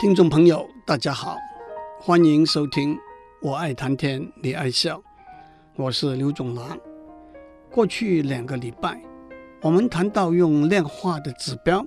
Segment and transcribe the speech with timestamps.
[0.00, 1.36] 听众朋友，大家好，
[1.98, 2.94] 欢迎收听
[3.42, 4.96] 《我爱谈天，你爱笑》，
[5.74, 6.78] 我是刘总郎。
[7.68, 9.02] 过去两个礼拜，
[9.60, 11.84] 我们谈到用量化的指标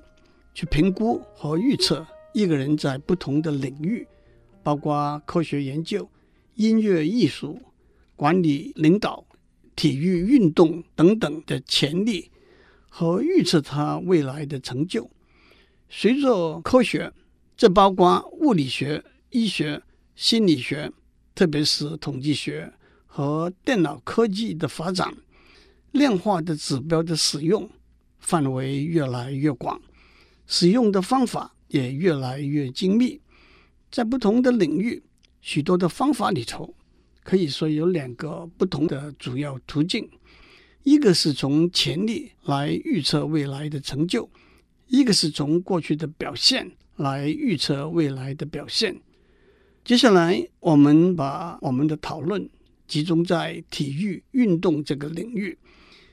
[0.54, 4.06] 去评估和预测一个人在不同的领域，
[4.62, 6.10] 包括科学研究、
[6.56, 7.62] 音乐艺术、
[8.18, 9.24] 管理、领导、
[9.74, 12.30] 体育运动等等的潜力，
[12.90, 15.10] 和预测他未来的成就。
[15.88, 17.10] 随着科学，
[17.62, 19.84] 这包括物理学、医学、
[20.16, 20.92] 心理学，
[21.36, 22.74] 特别是统计学
[23.06, 25.16] 和电脑科技的发展，
[25.92, 27.70] 量化的指标的使用
[28.18, 29.80] 范围越来越广，
[30.48, 33.22] 使用的方法也越来越精密。
[33.92, 35.04] 在不同的领域，
[35.40, 36.74] 许多的方法里头，
[37.22, 40.10] 可以说有两个不同的主要途径：
[40.82, 44.28] 一个是从潜力来预测未来的成就，
[44.88, 46.72] 一个是从过去的表现。
[46.96, 49.00] 来预测未来的表现。
[49.84, 52.50] 接下来，我们把我们的讨论
[52.88, 55.58] 集中在体育运动这个领域。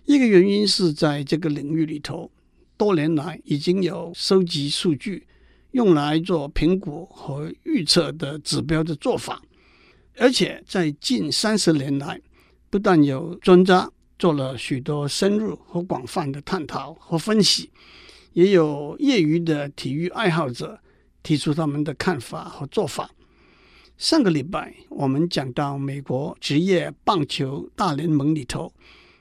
[0.07, 2.31] 一个原因是在这个领域里头，
[2.79, 5.27] 多年来已经有收集数据，
[5.73, 9.43] 用来做评估和预测的指标的做法。
[10.17, 12.19] 而且在近三十年来，
[12.71, 17.71] 不但有专家做了许多深入和广泛的探讨和分析。
[18.33, 20.81] 也有业余的体育爱好者
[21.23, 23.11] 提出他们的看法和做法。
[23.97, 28.73] 上个礼拜我们讲到美国职业棒球大联盟里头，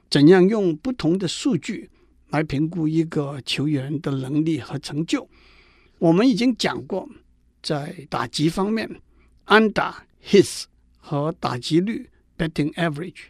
[0.09, 1.89] 怎样用不同的数据
[2.29, 5.27] 来评估一个球员的能力和成就。
[5.97, 7.09] 我们已经讲过，
[7.63, 9.01] 在打击方面，
[9.45, 10.65] 安打 hits
[10.99, 13.29] 和打击率 batting average、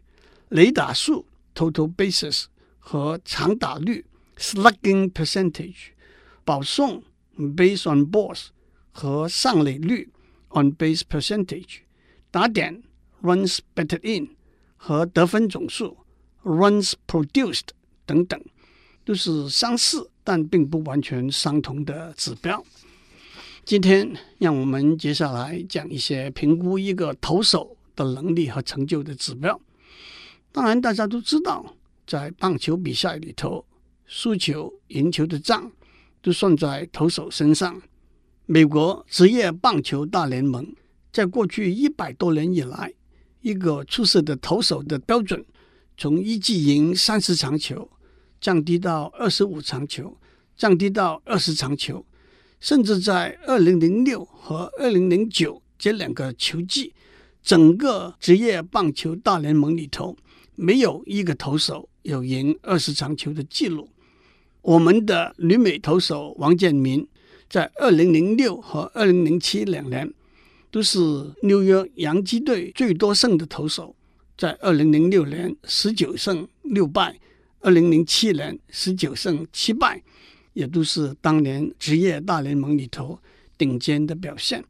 [0.49, 1.25] 雷打数
[1.55, 2.45] total bases
[2.77, 4.03] 和长打率。
[4.39, 5.93] Slugging percentage、
[6.45, 7.03] 保送
[7.37, 8.47] base on balls
[8.91, 10.11] 和上垒率
[10.49, 11.79] on base percentage、
[12.29, 12.83] 打点
[13.23, 14.35] runs batted in
[14.75, 15.97] 和得分总数
[16.43, 17.69] runs produced
[18.05, 18.39] 等等，
[19.03, 22.63] 都是相似但并不完全相同的指标。
[23.65, 29.59] 今天，让我们接下来讲一些评估一个投手的能力和成就的指标。
[30.51, 33.65] 当然，大家都知道，在棒球比赛里头。
[34.07, 35.71] 输球、赢球的账
[36.21, 37.81] 都算在投手身上。
[38.45, 40.73] 美国职业棒球大联盟
[41.11, 42.93] 在过去一百多年以来，
[43.41, 45.45] 一个出色的投手的标准，
[45.97, 47.89] 从一季赢三十场球
[48.39, 50.17] 降低到二十五场球，
[50.55, 52.05] 降低到二十场球，
[52.61, 56.93] 甚至在二零零六和二零零九这两个球季，
[57.43, 60.15] 整个职业棒球大联盟里头，
[60.55, 63.89] 没有一个投手有赢二十场球的记录。
[64.67, 67.07] 我们的旅美投手王建民，
[67.49, 70.13] 在二零零六和二零零七两年，
[70.69, 70.99] 都是
[71.43, 73.95] 纽约洋基队最多胜的投手。
[74.37, 77.17] 在二零零六年十九胜六败，
[77.61, 80.03] 二零零七年十九胜七败，
[80.51, 83.17] 也都是当年职业大联盟里头
[83.57, 84.61] 顶尖的表现。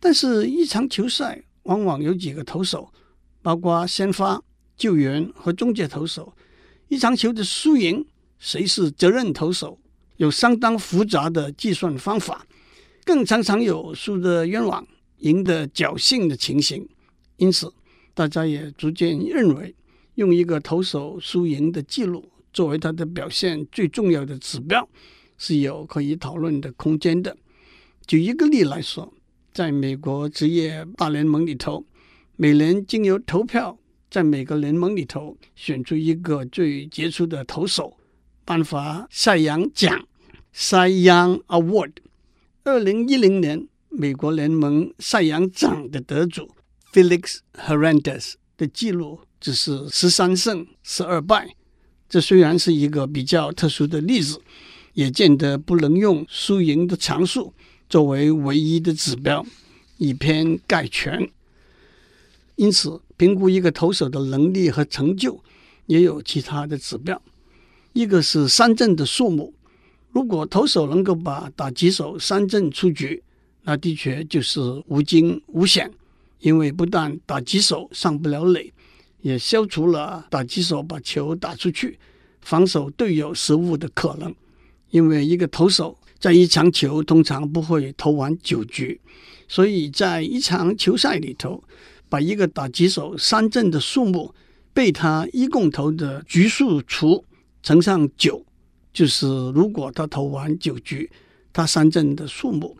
[0.00, 2.92] 但是，一场球赛往往有几个投手，
[3.40, 4.42] 包括先发、
[4.76, 6.34] 救援和终结投手，
[6.88, 8.04] 一场球的输赢。
[8.42, 9.78] 谁是责任投手？
[10.16, 12.44] 有相当复杂的计算方法，
[13.04, 14.84] 更常常有输得冤枉、
[15.18, 16.86] 赢得侥幸的情形。
[17.36, 17.72] 因此，
[18.12, 19.72] 大家也逐渐认为，
[20.16, 24.88] 用一个投手输赢的记录作为他的表现最重要的指标，
[25.38, 27.36] 是有可以讨论的空间的。
[28.08, 29.14] 举一个例来说，
[29.52, 31.86] 在美国职业大联盟里头，
[32.34, 33.78] 每年经由投票，
[34.10, 37.96] 在每个联盟里头选出一个最杰出的投手。
[38.44, 40.06] 颁发赛扬奖
[40.54, 41.92] （Cy Young Award）。
[42.64, 46.50] 二零一零年，美国联盟赛扬奖的得主
[46.92, 51.54] Felix Hernandez 的记录只是十三胜十二败。
[52.08, 54.40] 这虽然是一个比较特殊的例子，
[54.92, 57.54] 也见得不能用输赢的常数
[57.88, 59.44] 作为唯一的指标，
[59.96, 61.30] 以偏概全。
[62.56, 65.42] 因此，评估一个投手的能力和成就，
[65.86, 67.20] 也有其他的指标。
[67.92, 69.52] 一个是三振的数目，
[70.12, 73.22] 如果投手能够把打击手三振出局，
[73.64, 75.90] 那的确就是无惊无险，
[76.40, 78.72] 因为不但打击手上不了垒，
[79.20, 81.98] 也消除了打击手把球打出去，
[82.40, 84.34] 防守队友失误的可能。
[84.90, 88.98] 因为一个投手在一场球通常不会投完九局，
[89.48, 91.62] 所以在一场球赛里头，
[92.08, 94.34] 把一个打击手三振的数目
[94.72, 97.22] 被他一共投的局数除。
[97.62, 98.44] 乘上九，
[98.92, 101.10] 就是如果他投完九局，
[101.52, 102.76] 他三振的数目，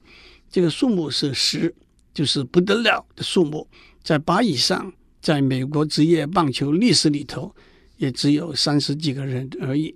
[0.50, 1.74] 这个数目是十，
[2.12, 3.66] 就是不得了的数目，
[4.02, 7.54] 在八以上，在美国职业棒球历史里头，
[7.96, 9.94] 也只有三十几个人而已。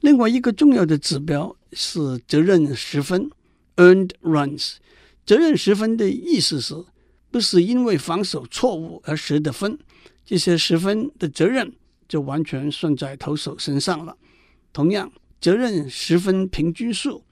[0.00, 3.30] 另外一个重要的指标是责任十分
[3.76, 4.76] （earned runs）。
[5.26, 6.74] 责任十分的意思是，
[7.30, 9.78] 不是因为防守错误而失的分，
[10.24, 11.70] 这些十分的责任
[12.10, 14.16] 就完全算在投手身上了。
[14.72, 15.10] 同样，
[15.40, 17.24] 责任十分平均数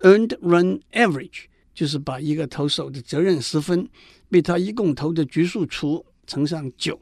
[0.00, 3.88] （earned run average） 就是把一个投手的责任十分
[4.28, 7.00] 被他一共投的局数除乘上九。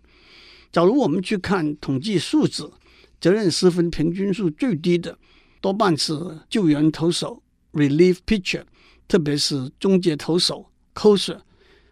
[0.70, 2.72] 假如我们去看统计数字。
[3.20, 5.16] 责任十分平均数最低的
[5.62, 6.12] 多半是
[6.50, 7.42] 救援投手
[7.72, 8.64] （relief pitcher），
[9.08, 11.40] 特别是终结投手 （closer）。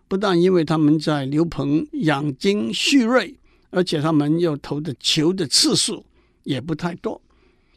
[0.08, 3.34] 不但因为他们在牛棚养精蓄锐，
[3.72, 6.04] 而且他们要投的球的次数
[6.44, 7.20] 也不太多。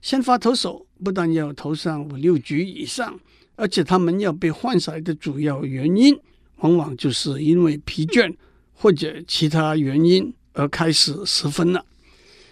[0.02, 3.20] 先发投手不但要投上五六局以上，
[3.56, 6.16] 而且他们要被换下来的主要原因，
[6.58, 8.32] 往往就是因为疲倦
[8.74, 11.84] 或者其他原因而开始失分了。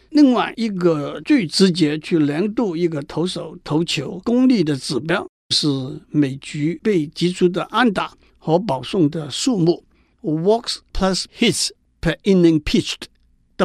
[0.09, 5.67] 另外一个最直接去量度一个投手投球功力的指标是
[6.09, 9.83] 每局被击出的安打和保送的数目
[10.21, 11.69] （Walks plus Hits
[12.01, 13.07] per inning pitched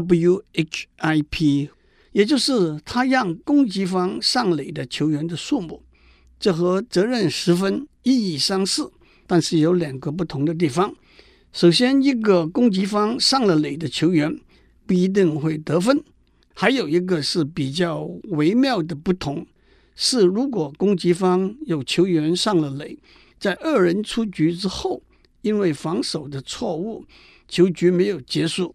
[0.00, 1.68] WHIP，
[2.12, 5.82] 也就是他让攻击方上垒的球员的数目。
[6.40, 8.92] 这和责任十分意义相似，
[9.26, 10.94] 但是有两个不同的地方。
[11.52, 14.38] 首先，一个攻击方上了垒的球员
[14.86, 16.04] 不一定会得分。
[16.54, 19.46] 还有一个是比较微妙的不同，
[19.94, 22.98] 是如果攻击方有球员上了垒，
[23.38, 25.02] 在二人出局之后，
[25.42, 27.04] 因为防守的错误，
[27.48, 28.74] 球局没有结束，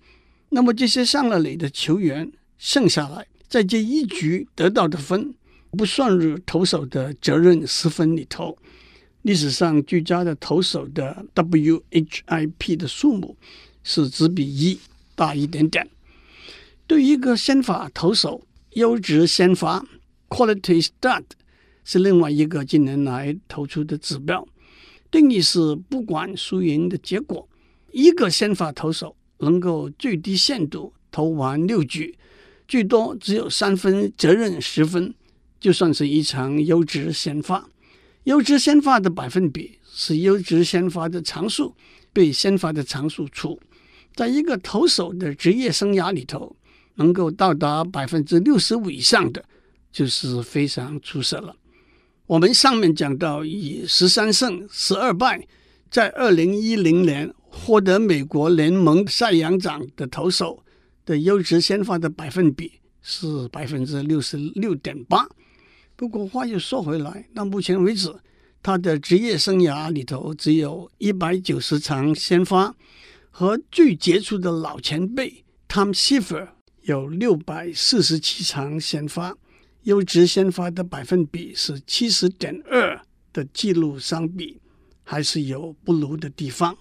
[0.56, 5.34] 那么这些上了垒的球员剩下来，在这一局得到的分
[5.72, 8.56] 不算入投手的责任十分里头。
[9.24, 13.36] 历史上最佳的投手的 WHIP 的数目
[13.82, 14.80] 是只比一
[15.16, 15.90] 大一点点。
[16.86, 19.84] 对于一个先发投手，优质先发
[20.30, 21.24] （quality start）
[21.84, 24.48] 是另外一个近年来投出的指标。
[25.10, 27.50] 定义是不管输赢的结果，
[27.92, 32.18] 一个先发投手能够最低限度投完六局，
[32.68, 35.14] 最多只有三分责任十分，
[35.60, 37.70] 就算是一场优质先发。
[38.24, 41.76] 优质先发的百分比是优质先发的常数
[42.12, 43.60] 被先发的常数除，
[44.16, 46.56] 在一个投手的职业生涯里头。
[46.96, 49.44] 能够到达百分之六十五以上的，
[49.92, 51.56] 就是非常出色了。
[52.28, 55.48] 我们上面讲到，以十三胜十二败，
[55.90, 60.64] 在二零一零年获得美国联盟赛扬奖的投手
[61.06, 65.28] 的优质先发的百分比是百分之六十六点八。
[65.96, 68.14] 不过话又说回来，到目前为止，
[68.64, 72.76] 他的职业生涯里头只有一百九十场先发，
[73.30, 76.50] 和最杰出的老前辈 Tom Seaver。
[76.82, 79.34] 有六百四十七场先发，
[79.84, 83.00] 优质先发的百分比是七十点二
[83.32, 84.60] 的记录相比，
[85.02, 86.76] 还是有不如的地方。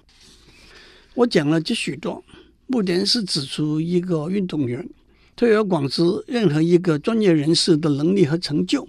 [1.14, 2.24] 我讲了这许多，
[2.66, 4.88] 目的是指出一个运动员，
[5.36, 8.88] 推而广之，任何一个专业人士的能力和成就，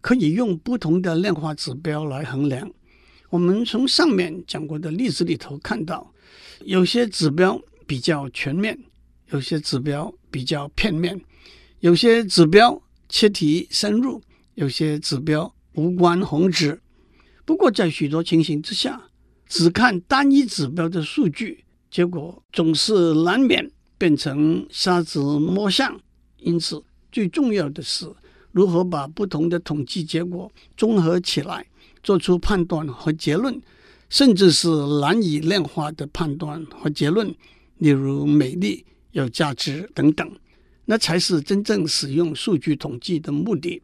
[0.00, 2.70] 可以用不同的量化指标来衡量。
[3.28, 6.12] 我们从上面讲过的例子里头看到，
[6.64, 8.78] 有些指标比较全面。
[9.32, 11.20] 有些指标比较片面，
[11.78, 14.20] 有些指标切题深入，
[14.56, 16.80] 有些指标无关宏旨。
[17.44, 19.00] 不过，在许多情形之下，
[19.50, 26.00] 只看单一指标的数据，结果总是难免变成瞎子摸象。
[26.38, 28.08] 因此，最重要的是
[28.52, 31.66] 如何把不同的统计结果综合起来，
[32.02, 33.60] 做出判断和结论，
[34.08, 34.68] 甚至是
[35.00, 37.34] 难以量化的判断和结论，
[37.78, 38.86] 例如美丽。
[39.12, 40.30] 有价值等等，
[40.84, 43.82] 那才是真正使用数据统计的目的。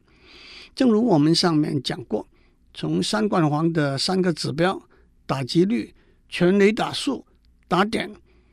[0.73, 2.25] 正如我们上面讲过，
[2.73, 4.81] 从三冠王的三个指标——
[5.27, 5.93] 打击率、
[6.29, 7.27] 全垒打数、
[7.69, 8.11] 打点，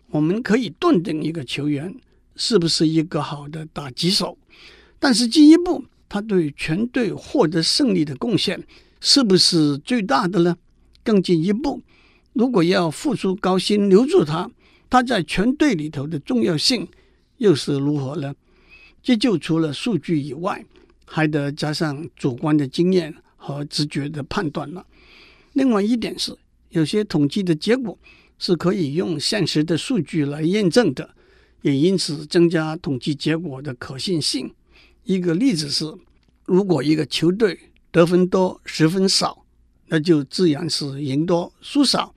[0.09, 1.95] 我们可以断定一个球员
[2.35, 4.37] 是不是一个好的打击手。
[4.99, 8.61] 但是进一步，他对全队获得胜利的贡献
[8.99, 10.57] 是不是最大的呢？
[11.03, 11.81] 更进一步，
[12.33, 14.49] 如果要付出高薪留住他，
[14.89, 16.87] 他在全队里头的重要性
[17.37, 18.33] 又是如何呢？
[19.01, 20.65] 这就除了数据以外，
[21.05, 24.85] 还得加上主观的经验和直觉的判断了。
[25.51, 26.33] 另外一点是，
[26.73, 27.97] 有些统计的结果
[28.37, 31.15] 是可以用现实的数据来验证的，
[31.61, 34.53] 也因此增加统计结果的可信性。
[35.03, 35.85] 一个例子是，
[36.45, 37.57] 如果一个球队
[37.91, 39.45] 得分多，失分少，
[39.87, 42.13] 那就自然是赢多输少。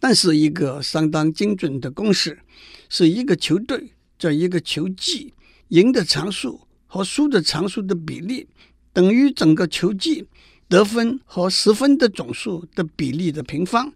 [0.00, 2.40] 但是一个相当精准的公式，
[2.88, 5.34] 是一个球队在一个球季
[5.68, 8.46] 赢的场数和输的场数的比例
[8.92, 10.26] 等于整个球季
[10.68, 13.92] 得分和失分的总数的比例的平方。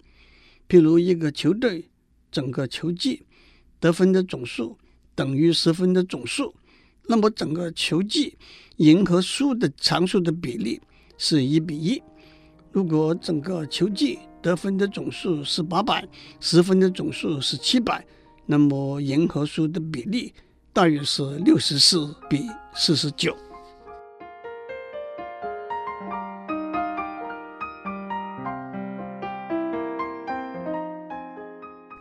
[0.69, 1.89] 譬如一个球队
[2.31, 3.23] 整个球季
[3.81, 4.77] 得分的总数
[5.15, 6.55] 等于失分的总数，
[7.07, 8.37] 那么整个球季
[8.77, 10.81] 赢和输的场数的比例
[11.17, 12.03] 是一比一。
[12.71, 16.07] 如果整个球季得分的总数是八百，
[16.39, 18.07] 失分的总数是七百，
[18.45, 20.35] 那么赢和输的比例
[20.73, 22.43] 大约是六十四比
[22.75, 23.35] 四十九。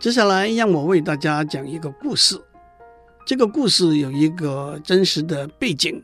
[0.08, 2.42] 接下来，让我为大家讲一个故事。
[3.26, 6.02] 这个故事有一个真实的背景，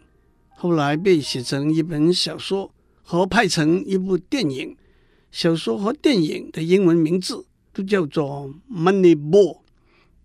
[0.57, 2.69] 后来被写成一本小说
[3.01, 4.75] 和拍成一部电影。
[5.31, 9.31] 小说和电影的英文名字都叫做《Moneyball》，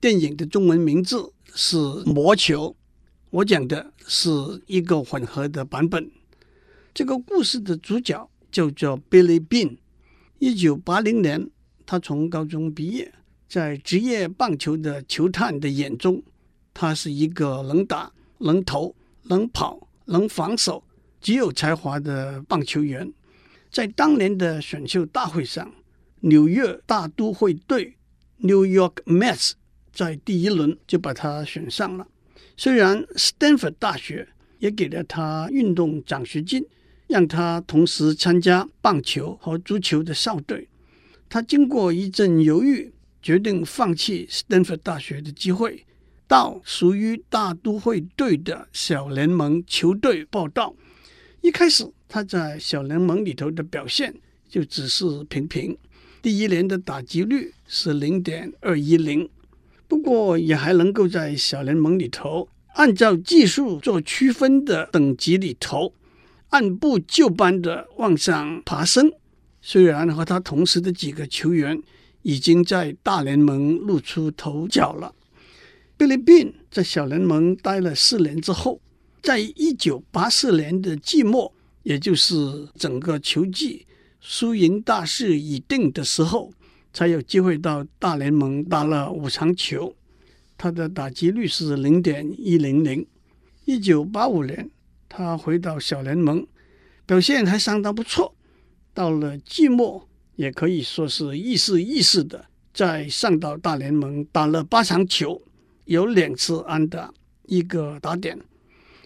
[0.00, 2.70] 电影的中文名字是《魔球》。
[3.30, 4.28] 我讲的是
[4.66, 6.10] 一个混合的版本。
[6.92, 9.76] 这个故事的主角叫做 Billy Bean。
[10.40, 11.48] 一九八零年，
[11.86, 13.12] 他从高中毕业。
[13.48, 16.22] 在职业棒球的球探的眼中，
[16.74, 20.84] 他是一个能打、能投、能跑、能防守、
[21.18, 23.10] 极有才华的棒球员。
[23.70, 25.72] 在当年的选秀大会上，
[26.20, 27.96] 纽约大都会队
[28.36, 29.52] （New York Mets）
[29.94, 32.06] 在第一轮就把他选上了。
[32.54, 34.28] 虽然斯坦福大学
[34.58, 36.62] 也给了他运动奖学金，
[37.06, 40.68] 让他同时参加棒球和足球的校队。
[41.30, 42.92] 他经过一阵犹豫。
[43.28, 45.84] 决定放弃斯坦福大学的机会，
[46.26, 50.74] 到属于大都会队的小联盟球队报到。
[51.42, 54.14] 一开始他在小联盟里头的表现
[54.48, 55.76] 就只是平平，
[56.22, 59.28] 第一年的打击率是零点二一零，
[59.86, 65.92] 不过也还能够在小联盟里头按照技术做区分的等级里头
[66.48, 69.12] 按部就班的往上爬升。
[69.60, 71.82] 虽然和他同时的几个球员。
[72.22, 75.14] 已经在大联盟露出头角了。
[75.96, 78.80] Billy Beane 在小联盟待了四年之后，
[79.22, 83.86] 在一九八四年的季末，也就是整个球季
[84.20, 86.52] 输赢大势已定的时候，
[86.92, 89.94] 才有机会到大联盟打了五场球。
[90.56, 93.06] 他的打击率是零点一零零。
[93.64, 94.70] 一九八五年，
[95.08, 96.46] 他回到小联盟，
[97.06, 98.34] 表现还相当不错。
[98.94, 100.07] 到了季末。
[100.38, 105.42] 也可以说是亦是亦是的，在上到大联盟打了八场球，
[105.86, 107.12] 有两次安打，
[107.46, 108.38] 一个打点。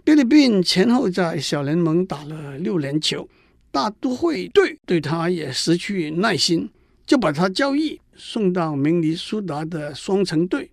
[0.04, 3.26] 菲律宾前后在小联盟打了六年球，
[3.70, 6.68] 大都会队对他也失去耐心，
[7.06, 10.70] 就把他交易送到明尼苏达的双城队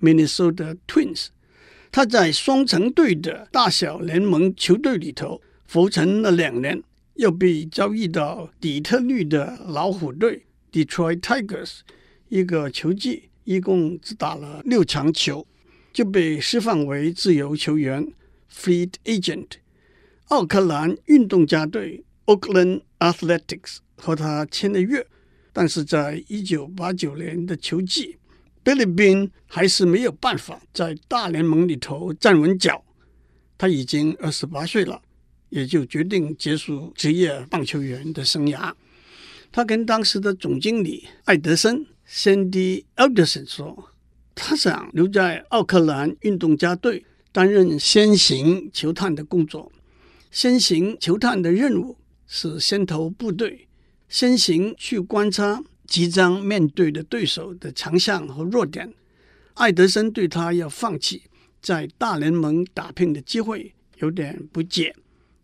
[0.00, 1.28] （Minnesota Twins）。
[1.92, 6.82] 他在双城队的大小联盟球队里头浮沉了两年。
[7.20, 11.80] 又被交易到底特律的老虎队 （Detroit Tigers），
[12.30, 15.46] 一个球季一共只打了六场球，
[15.92, 18.10] 就被释放为自由球员
[18.50, 19.48] （Free Agent）。
[20.28, 25.06] 奥克兰运动家队 （Oakland Athletics） 和他签了约，
[25.52, 28.16] 但是在一九八九年的球季
[28.64, 32.82] ，Billy Bean 还是没有办法在大联盟里头站稳脚。
[33.58, 35.02] 他已经二十八岁了。
[35.50, 38.72] 也就决定结束职业棒球员的生涯。
[39.52, 43.90] 他跟当时的总经理艾德森 （Sandy Alderson） 说
[44.34, 49.70] ：“他想留在奥克兰运动家队担任先行球探的工作。
[50.30, 53.66] 先行球探的任务是先头部队，
[54.08, 58.94] 先行去观察即将面对的对手的强项和弱点。”
[59.54, 61.22] 艾德森对他要放弃
[61.60, 64.94] 在大联盟打拼的机会有点不解。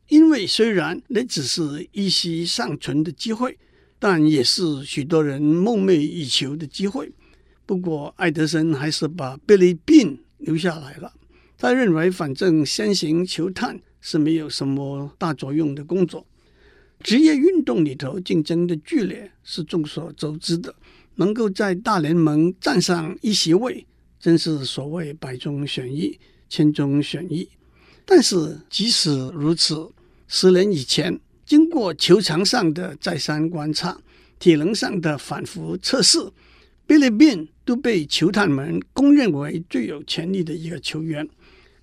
[0.08, 3.58] 因为虽然那只是一息尚存的机会，
[3.98, 7.10] 但也是许多人梦寐以求的机会。
[7.64, 11.12] 不过，爱德森还是把 Billy b e n 留下来了。
[11.58, 16.25] 他认为，反正先行球探是没有什么大作用的工作。
[17.00, 20.75] 职业运动里头竞争的剧烈是众所周知的，
[21.16, 23.84] 能够在大联盟站上一席位，
[24.20, 27.48] 真是所谓百中选一、千中选一。
[28.04, 29.90] 但是即使如此，
[30.28, 33.97] 十年以前，经过球场上的再三观察，
[34.38, 36.18] 体能上的反复测试
[36.88, 41.28] ，Billy Beane 都被球探们公认为最有潜力的一个球员。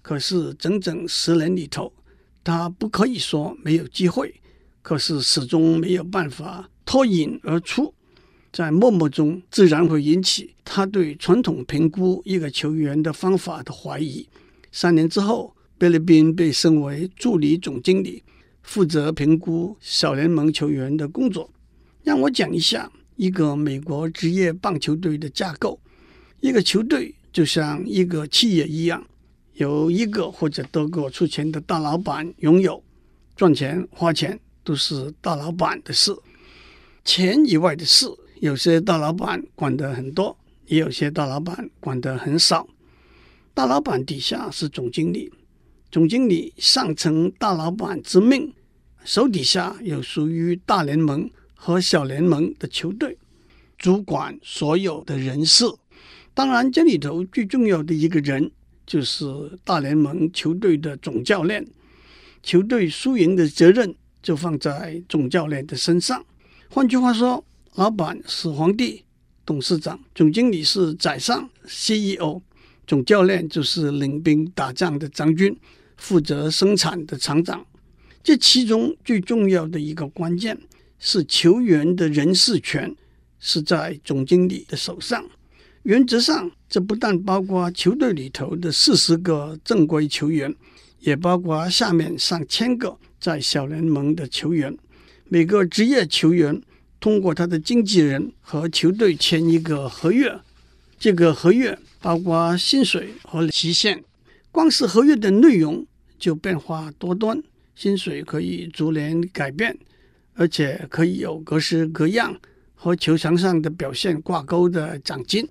[0.01, 1.93] 可是整整十年里头，
[2.43, 4.35] 他不可以说没有机会，
[4.81, 7.93] 可是始终没有办法脱颖而出，
[8.51, 14.27] 在默默中自然会引起他对传统评估一个球员的方法的怀疑。
[14.73, 18.23] 三年之后，菲律宾被升为助理总经理，
[18.63, 21.49] 负责评估小联盟球员的工作。
[22.03, 25.79] 让我讲一下一个美国职业棒球队的架构。
[26.41, 29.05] 一个球队就像一个企业一样，
[29.53, 32.83] 由一个或者多个出钱的大老板拥有，
[33.35, 36.13] 赚钱花钱都是大老板的事。
[37.05, 38.07] 钱以外的事，
[38.41, 42.67] 有些大老板管得很多，也有些大老板管得很少。
[43.53, 45.31] 大老板底下是总经理，
[45.93, 48.51] 总经理上承大老板之命，
[49.05, 53.15] 手底下有属于大联盟和小联盟的球队，
[53.77, 55.65] 主管所有的人事。
[56.33, 58.49] 当然，这里头最重要的一个人
[58.87, 59.23] 就是
[59.63, 61.63] 大联盟球队的总教练，
[62.41, 66.25] 球队输赢的责任就放在总教练的身上。
[66.71, 67.45] 换句话说，
[67.75, 69.05] 老板是皇帝、
[69.45, 72.41] 董事长，总经理是宰相、CEO，
[72.87, 75.55] 总教练就是领兵打仗的将军，
[75.97, 77.65] 负责生产的厂长。
[78.23, 80.57] 这其中最重要的一个关键
[80.97, 82.95] 是球员的人事权
[83.39, 85.25] 是在总经理的手上。
[85.83, 90.55] 原则上，这不但包括球队里头的四十个正规球员，
[91.01, 94.77] 也包括下面上千个在小联盟的球员。
[95.27, 96.61] 每个职业球员
[97.01, 100.39] 通过他的经纪人和球队签一个合约，
[100.97, 104.01] 这个合约包括薪水和期限。
[104.53, 105.83] 光是合约的内容
[106.19, 107.41] 就变化多端，
[107.73, 109.75] 薪水可以逐年改变，
[110.35, 112.39] 而且可以有各式各样
[112.75, 115.49] 和球场上的表现挂钩的奖金。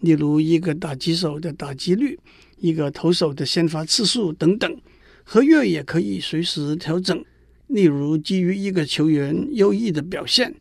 [0.00, 2.20] 例如一个打击手的打击率，
[2.58, 4.78] 一个投手的先发次数等等，
[5.24, 7.24] 合约也可以随时调整。
[7.68, 10.54] 例如，基于一个球员优异的表现，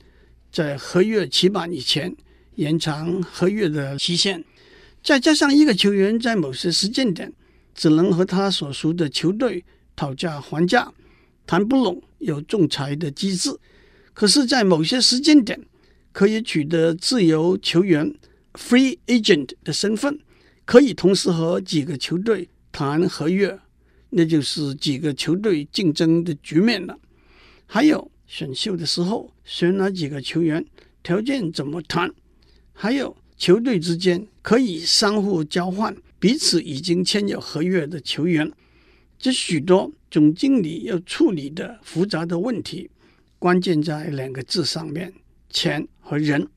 [0.53, 2.15] 在合约期满以前
[2.55, 4.39] 延长合约的期限；
[5.03, 7.33] 再加上一个球员在某些时间点
[7.74, 9.64] 只能和他所属的球队
[9.96, 10.92] 讨价还价，
[11.46, 13.51] 谈不拢有仲裁的机制；
[14.14, 15.59] 可是，在某些时间点
[16.12, 18.16] 可以取得自由球员。
[18.53, 20.20] Free agent 的身份
[20.64, 23.59] 可以同时和几个球队谈合约，
[24.12, 26.96] 那就是几个球队竞争的局面了。
[27.66, 30.64] 还有选秀的时候选哪几个球员，
[31.01, 32.14] 条件怎么谈？
[32.74, 38.50] 还有球队之间可以相互交换彼此已经签有合约的球员。
[39.20, 42.90] 这许多总经理要处理的复杂的问题，
[43.38, 45.12] 关键在两个字上面：
[45.50, 46.48] 钱和人。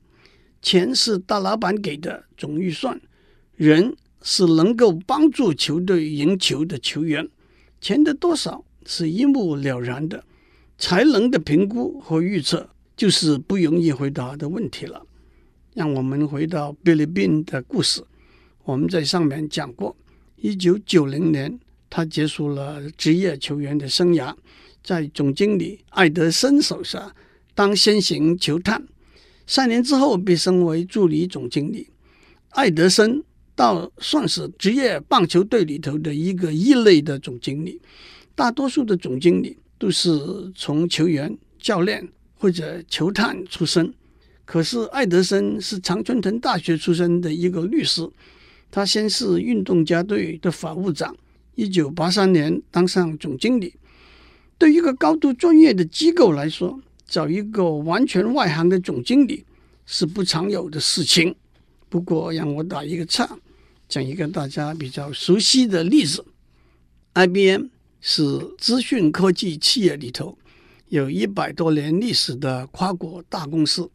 [0.63, 3.01] 钱是大老板给的总预算，
[3.57, 7.29] 人是能够帮助球队赢球的球员。
[7.81, 10.23] 钱的多少是一目了然的，
[10.79, 15.05] 才能的评估和预测就是不容易回答的问题了。
[15.75, 18.05] 让我们回到菲律宾的故事，
[18.67, 19.97] 我们在上面讲过，
[20.35, 21.57] 一九九零年
[21.89, 24.35] 他结束了职业球员的生涯，
[24.83, 27.15] 在总经理艾德森手下
[27.55, 28.85] 当先行球探。
[29.47, 31.89] 三年之后被升为助理总经理，
[32.51, 33.23] 艾德森
[33.55, 37.81] 倒算是职业棒球队里头的一个异类的总经理。
[38.35, 40.11] 大多数的总经理都是
[40.57, 43.95] 从球员、教练或者球探出身，
[44.45, 48.11] 可是艾德森是常春藤大学出身的一个律师。
[48.77, 51.17] 他先是运动家队的法务长，
[51.55, 53.73] 一九八三年当上总经理。
[54.59, 59.47] 对一个高度专业的机构来说，找一个完全外行的总经理
[59.87, 61.35] 是不常有的事情。
[61.89, 63.39] 不过，让我打一个岔，
[63.89, 66.23] 讲一个大家比较熟悉的例子
[67.15, 67.69] ：IBM
[68.03, 68.23] 是
[68.59, 70.37] 资讯科技企业里头
[70.91, 73.91] 有一百多年历史的跨国大公司。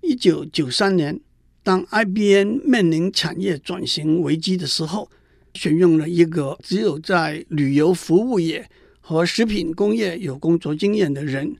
[0.00, 1.20] 一九九三年，
[1.64, 5.08] 当 IBM 面临产业转型危机的时候，
[5.54, 8.68] 选用了一个只有在旅游服务业
[9.00, 11.54] 和食品工业有工作经验的人。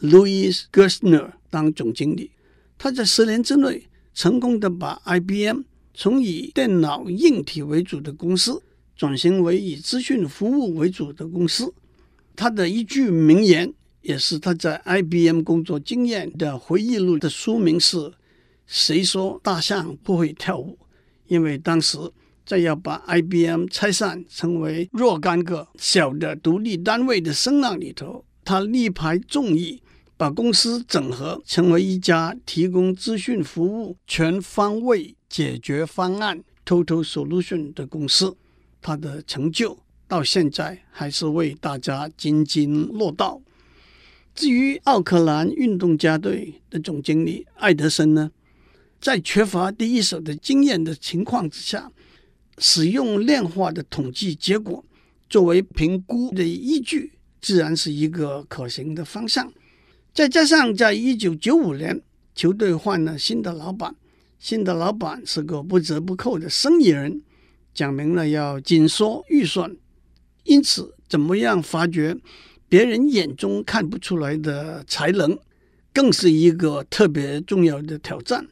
[0.00, 2.32] Louis Gerstner 当总经理，
[2.76, 5.60] 他在十年之内成功的把 IBM
[5.94, 8.62] 从以电脑硬体为主的公司
[8.96, 11.72] 转型为以资讯服务为主的公司。
[12.34, 18.12] 他的一句名言，也是他在 IBM 工作经验的回忆录的书名是
[18.66, 20.78] ：“谁说大象不会跳舞？”
[21.28, 21.98] 因为当时
[22.44, 29.82] 在要把 IBM 拆散成为若干个小的独立单位的声浪里头，他力排众议。
[30.18, 38.34] 把公司整合成为一家提供资讯服务全方位解决方案 （Total Solution） 的公司，
[38.80, 43.42] 他的成就到现在还是为大家津津乐道。
[44.34, 48.30] 至于奥克兰运动家队的总经理艾德森呢，
[49.06, 51.92] 在缺乏第一手的经验的情况之下，
[52.58, 54.84] 使用量化的统计结果
[55.30, 59.52] 作为评估的依据，自然是一个可行的方向。
[60.12, 62.02] 再加上在一九九五年，
[62.34, 63.94] 球队换了新的老板，
[64.40, 67.22] 新的老板是个不折不扣的生意人，
[67.72, 69.76] 讲明了要紧缩预算，
[70.42, 72.16] 因此怎么样发掘
[72.68, 75.38] 别人眼中看不出来的才能，
[75.92, 78.48] 更是一个特别重要的挑战。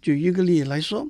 [0.00, 1.08] 举一个例来说，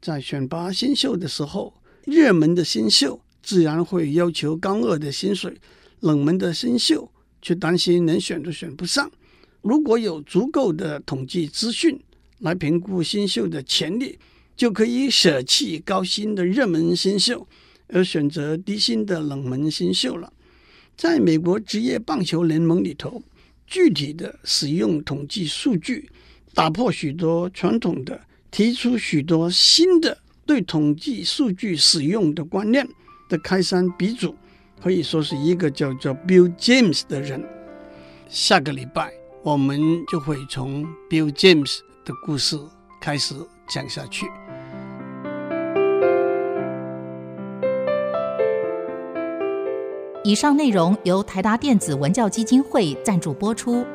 [0.00, 1.74] 在选拔新秀的时候，
[2.04, 5.56] 热门的新秀自然会要求高额的薪水，
[6.00, 7.10] 冷门的新秀
[7.42, 9.10] 却担心能选都选不上。
[9.62, 11.98] 如果有足够的统计资讯
[12.38, 14.18] 来评估新秀的潜力，
[14.56, 17.46] 就可以舍弃高薪的热门新秀，
[17.88, 20.32] 而选择低薪的冷门新秀了。
[20.96, 23.22] 在美国职业棒球联盟里头，
[23.66, 26.08] 具体的使用统计数据，
[26.54, 28.20] 打破许多传统的，
[28.50, 32.88] 提出许多新的对统计数据使用的观念
[33.28, 34.34] 的开山鼻祖，
[34.82, 37.44] 可以说是一个叫做 Bill James 的人。
[38.28, 39.80] 下个礼拜我们
[40.10, 42.58] 就会从 Bill James 的故事
[43.00, 43.34] 开始
[43.68, 44.26] 讲下去。
[50.24, 53.86] 以上内容由台达电子文教基金会赞助播出。